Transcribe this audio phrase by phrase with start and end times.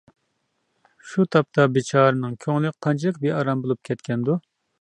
[1.09, 4.41] شۇ تاپتا بىچارىنىڭ كۆڭلى قانچىلىك بىئارام بولۇپ كەتكەندۇ.